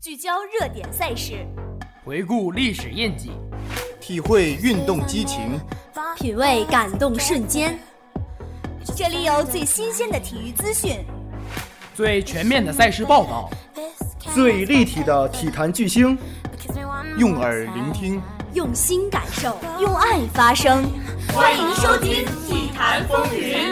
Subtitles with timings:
[0.00, 1.46] 聚焦热点赛事，
[2.06, 3.32] 回顾历史印记，
[4.00, 5.60] 体会运动激情，
[6.16, 7.78] 品味感动瞬间。
[8.96, 11.04] 这里有最新鲜的体育资讯，
[11.94, 13.50] 最全面的赛事报道，
[14.32, 16.16] 最立体的体坛巨星，
[17.18, 18.22] 用耳聆听，
[18.54, 20.82] 用心感受，用爱发声。
[21.34, 23.70] 欢迎收听《体坛风云》。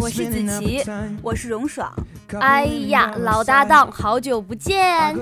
[0.00, 0.82] 我是子琪，
[1.22, 1.92] 我是荣爽。
[2.40, 5.14] 哎呀，老搭档，好久不见！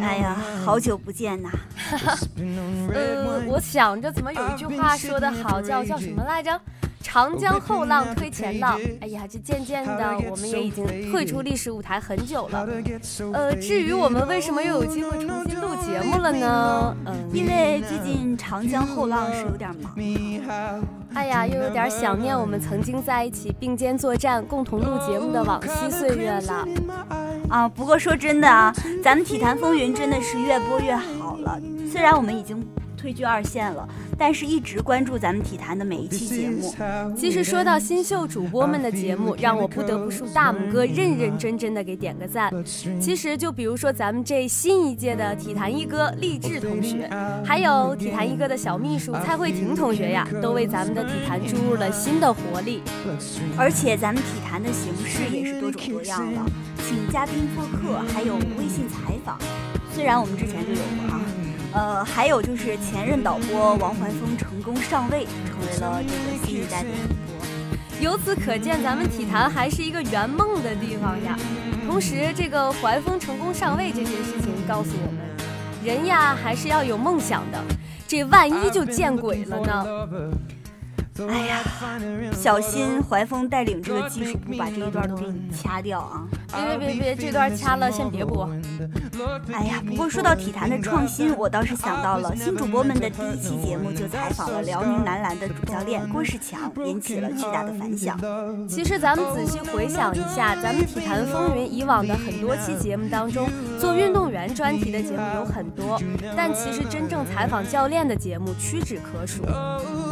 [0.00, 1.50] 哎呀，好久不见呐。
[2.94, 6.58] 呃，我想着怎么有一句话说得好，叫叫什么来着？
[7.06, 8.76] 长江后浪推前浪。
[9.00, 12.68] 哎呀，这渐渐的，我们也已经退出历史舞台很久了。
[13.32, 16.96] 呃，至于我们为什么又有机会重新录节目了呢？
[17.06, 19.94] 嗯，因为最近长江后浪是有点忙。
[21.14, 26.66] 哎呀，又有点想念我们曾经在一起并肩作战、共同录节目的往昔岁月了。
[27.48, 31.56] 啊，不过说真的啊，咱们体坛风云真的是越播越好了。
[31.88, 32.66] 虽然我们已经。
[33.06, 36.74] 退居二线了，但是一直关注咱们体坛的每一期节目。
[37.16, 42.52] 其实说到新秀主播们的节目，让我不得不竖大拇哥，认认真真的给点个赞。
[43.00, 47.08] 其实就比如说咱们这新一届的体坛一哥励志同学，
[47.44, 52.82] 还有体坛一哥的小秘书蔡慧婷同学呀，都为咱们的体坛注入了新的活力。
[53.56, 56.40] 而且咱们体坛的形式也是多种多样的，
[56.84, 59.38] 请嘉宾做客，还有微信采访。
[59.94, 61.20] 虽然我们之前就有过啊。
[61.76, 68.00] 呃，还有就是前任导播王怀峰成功上位，成为了这个新一代的主播。
[68.00, 71.38] 由此可见，咱们体坛还是一个圆梦的地方呀。
[71.86, 75.20] 同时，这个怀峰成功上位这件事情告诉我们，
[75.84, 77.62] 人呀还是要有梦想的。
[78.08, 79.84] 这万一就见鬼了呢？
[81.28, 81.60] 哎呀，
[82.32, 86.26] 小心怀风带领这个技术部把这一段都给你掐掉啊！
[86.52, 88.48] 别别别别，这段掐了，先别播。
[89.52, 98.18] 哎呀，不过说到体坛的创新，我倒是想到了新主播们的第一期节目就采访了辽宁男篮的主教练郭士强，引起了巨大的反响。
[98.68, 103.48] 其实咱们仔细回想一下，咱们体坛风云以往的很多期节目当中，
[103.80, 105.98] 做运动员专题的节目有很多，
[106.36, 109.42] 但其实真正采访教练的节目屈指可数。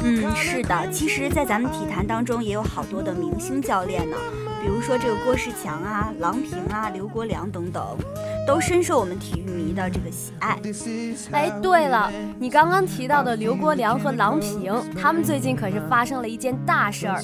[0.04, 0.90] 嗯，是的。
[0.90, 4.16] 其实，在咱们体坛当中，也有好多的明星教练呢，
[4.62, 7.82] 比如说这个郭士强啊、郎平啊、刘国梁等等，
[8.46, 10.58] 都深受我们体育迷的这个喜爱。
[11.32, 17.22] 哎，对了，你刚刚提到的刘国梁和郎平，他们最近可是发生了一件大事儿。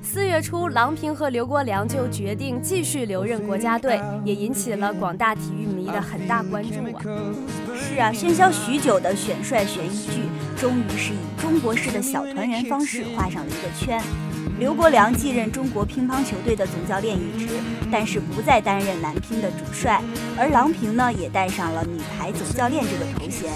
[0.00, 7.02] 四月初，郎平和刘国梁就决定继续留任国家队，也引起了广大体育迷的很大关注啊。
[7.76, 10.22] 是啊，喧嚣许久的选帅悬疑剧，
[10.62, 14.00] 终于是以中国式的小团圆方式画上了一个圈。
[14.60, 17.48] 刘国梁继任中国乒乓球队的总教练一职，
[17.90, 20.00] 但是不再担任男乒的主帅，
[20.38, 23.50] 而郎平呢，也戴上了女排总教练这个头衔。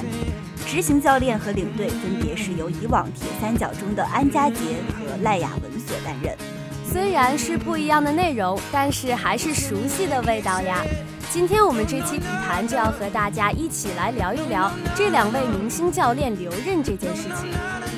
[0.67, 4.57] 执行教练和领队分别是由以往铁三角中的安家杰
[4.89, 6.37] 和赖雅文所担任。
[6.85, 10.85] 虽然是不一样的内容，但是还是熟悉的味道呀。
[11.31, 17.96] 今天我们这期体坛就要和大家一起来聊一聊这两位明星教练留任这件事情。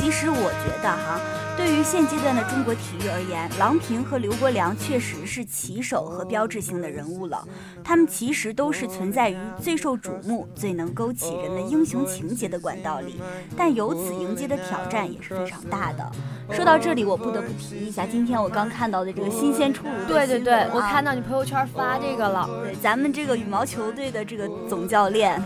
[0.00, 1.20] 其实我觉得哈。
[1.56, 7.46] 对于现阶段的中国体育而言，郎平和刘国梁确实是旗手和标志性的人物了。
[7.84, 13.20] 他们其实都是存在于最受瞩目、最能勾起人们英雄情节的管道里，
[13.58, 16.10] 但由此迎接的挑战也是非常大的。
[16.50, 22.48] 说到这里，我不得不提一下，今天我刚看到的这个新鲜出炉的对对对，我看到你朋友圈发这个了。
[22.64, 25.42] 对，咱们这个羽毛球队的这个总教练，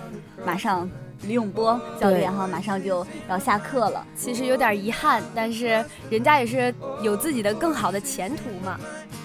[0.47, 0.89] 马上。
[1.27, 8.79] 李永波教练哈，马上就要下课了，其实有点遗憾，但是人家也是有自己的更好的前途嘛。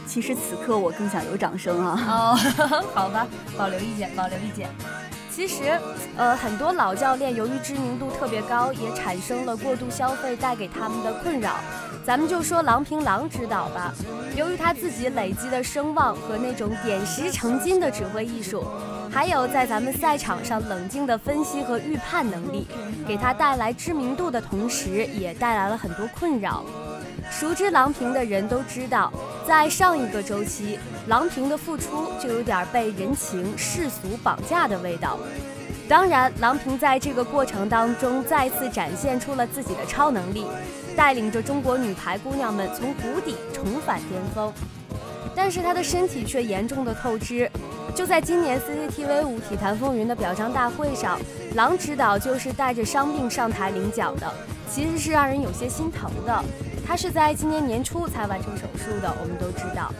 [0.05, 2.01] 其实此刻我更想有掌声啊！
[2.07, 2.39] 哦，
[2.95, 4.67] 好吧，保留意见，保留意见。
[5.29, 5.79] 其实，
[6.17, 11.57] 呃，很多老教练由于知名度特别高，也产生了过度消费带给他们的困扰。
[12.03, 13.93] 咱们就说郎平郎指导吧，
[14.35, 18.65] 由于他自己累积的声望和那种点石成金的指挥艺术，
[19.11, 22.67] 还有在咱们赛场上冷静的分析和预判能力，
[23.07, 26.63] 给他带来知名度的同时，也带来了很多困扰。
[27.31, 29.11] 熟知郎平的人都知道，
[29.47, 35.19] 在上一个周期，郎平的付出就有点被人情世俗绑架的味道。
[35.87, 40.45] 当然，郎平在这个过程当中再次展现出了自己的超能力，
[40.95, 44.53] 带领着中国女排姑娘们从谷底重返巅峰。
[45.35, 47.49] 但是她的身体却严重的透支。
[47.95, 51.19] 就在今年 CCTV 五体坛风云的表彰大会上，
[51.55, 54.31] 郎指导就是带着伤病上台领奖的，
[54.69, 56.43] 其实是让人有些心疼的。
[56.85, 59.91] 他是在今年年初才完成手术的，我们都知道。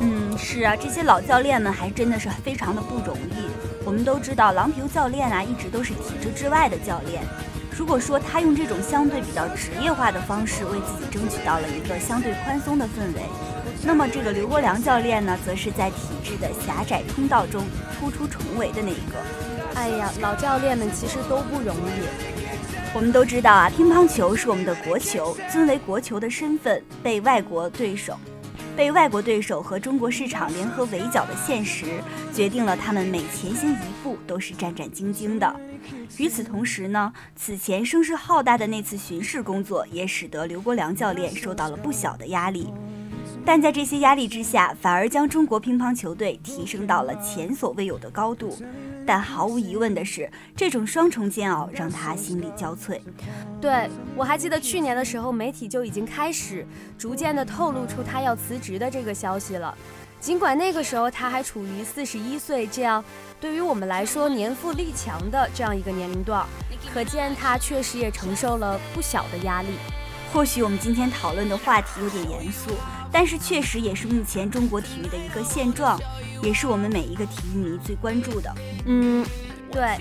[0.00, 3.48] 嗯，是啊，这些老教练们还真的是非常的不容易。
[3.84, 7.22] 我们都知道，郎平教练啊，一直都是体制之外的教练。
[7.76, 13.22] 如果说他用这种相对比较职业化的方式为自己争取到了一个相对宽松的氛围，
[13.84, 17.64] 那么这个刘国梁教练呢，则是在体制的狭窄通道中
[17.98, 19.18] 突出重围的那一个。
[19.74, 22.92] 哎呀，老教练们其实都不容易。
[22.94, 28.18] 我们都知道啊，乒乓球是我们的国球，尊为国球的身份被外国对手、
[28.76, 31.86] 被外国对手和中国市场联合围剿的现实，
[32.34, 35.54] 决定了他们每前行一步都是战战兢兢的。
[36.16, 42.72] 与此同时呢，此前声势浩大的那次巡视工作，也使得刘国梁教练受到了不小的压力。
[43.48, 48.54] 但在这些压力之下，反而将中国乒乓球队提升到了前所未有的高度。
[49.06, 53.00] 但毫无疑问的是，这种双重煎熬让他心力交瘁。
[53.58, 56.66] 对我还记得去年的时候，媒体就已经开始
[56.98, 59.74] 逐渐的透露出他要辞职的这个消息了。
[60.20, 63.02] 尽管那个时候他还处于四十一岁这样
[63.40, 66.44] 对于我们来说年富力强的这样一个年龄段，
[66.92, 69.68] 可见他确实也承受了不小的压力。
[70.34, 72.72] 或许我们今天讨论的话题有点严肃，
[73.12, 75.98] 但是确实也是目前中国体育的一个现状。
[76.40, 78.54] 也是我们每一个体育迷最关注的。
[78.86, 79.26] 嗯，
[79.72, 79.96] 对，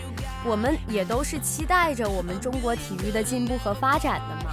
[0.45, 4.51] 我们也都是期待着我们中国体育的进步和发展的嘛。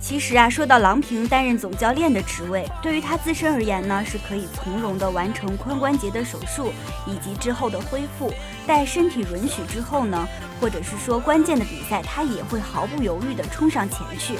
[0.00, 6.72] 其实啊，说到郎平担任总教练的职位，对于他自身而言呢，是可以从容地完成髋关节的手术
[7.06, 8.32] 以及之后的恢复。
[8.66, 10.26] 待身体允许之后呢，
[10.58, 14.38] 或者是说关键的比赛，他也会毫不犹豫地冲上前去。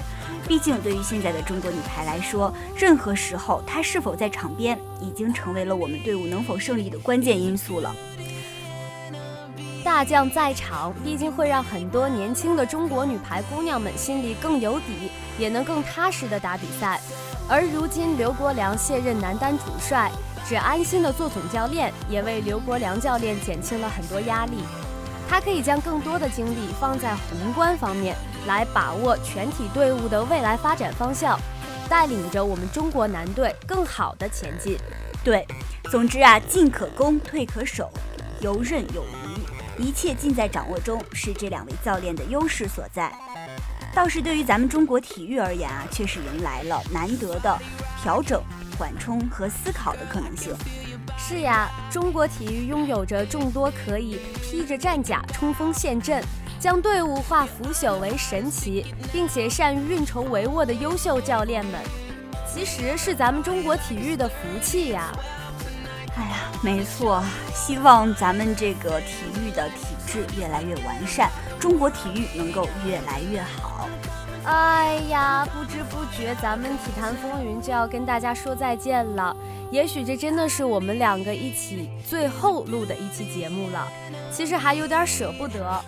[0.48, 7.94] 毕竟，对于现在的中国女排来说，任何时候她是否在场边，已经成为了我们队伍能否胜利的关键因素了。
[9.84, 16.98] 大将在场，毕竟会让很多年轻的中国女排姑娘们心里更有底，也能更踏实的打比赛。
[17.46, 20.10] 而如今刘国梁卸任男单主帅，
[20.46, 24.64] 只安心的做总教练，也为刘国梁教练减轻了很多压力。
[25.28, 28.16] 他可以将更多的精力放在宏观方面。
[28.48, 31.38] 来把握全体队伍的未来发展方向，
[31.88, 34.76] 带领着我们中国男队更好的前进。
[35.22, 35.46] 对，
[35.90, 37.90] 总之啊，进可攻，退可守，
[38.40, 43.12] 游刃有余，一切尽在掌握中，是这两位教练的优势所在。
[43.94, 47.58] 倒是对于咱们中国体育而言啊，却是迎来了难得的
[48.02, 48.42] 调整、
[48.78, 50.54] 缓冲和思考的可能性。
[51.18, 56.22] 是呀，中国体育拥有着众多可以披着战甲冲锋陷阵。
[56.60, 61.80] 将队伍化腐朽为神奇，并且善于运筹帷幄的优秀教练们，
[62.52, 65.12] 其实是咱们中国体育的福气呀！
[66.16, 67.22] 哎呀，没错，
[67.54, 73.88] 希望咱们这个体育的体制越来越完善，中国体育能够越来越好。
[74.44, 79.36] 哎呀，不知不觉咱们体坛风云就要跟大家说再见了，
[79.70, 83.86] 也许这真的是我们两个一起最后录的一期节目了，
[84.32, 85.84] 其实还有点舍不得。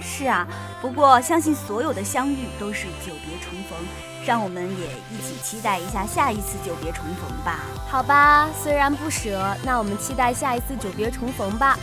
[0.00, 0.46] 是啊，
[0.82, 3.78] 不过相信所有的相遇都是久别重逢，
[4.26, 7.60] 让我们也一起期待一下下一次久别重逢吧。
[7.88, 11.78] 好吧，虽然不舍，那我们期待下一次久别重逢吧。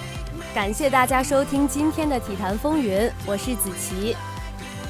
[0.54, 4.16] 感谢大家收听今天的体坛风云，我是子琪，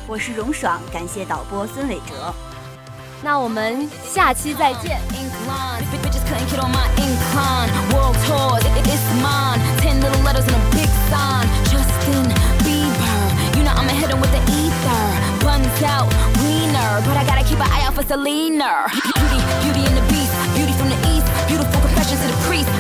[0.07, 2.33] 我是荣爽，感谢导播孙伟哲，
[3.23, 5.01] 那我们下期再见。
[13.97, 15.05] hit him with the ether.
[15.41, 16.09] Buns out,
[16.41, 17.01] wiener.
[17.07, 18.87] But I gotta keep an eye out for Selena.
[18.93, 20.33] Beauty, beauty and the beast.
[20.55, 21.27] Beauty from the east.
[21.49, 22.80] Beautiful confessions to the priest.